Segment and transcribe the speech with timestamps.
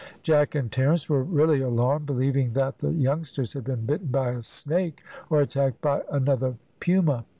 [0.23, 4.41] Jack and Terence were really alarmed, believing that the youngsters had been bitten by a
[4.41, 7.23] snake, or attacked by another puma.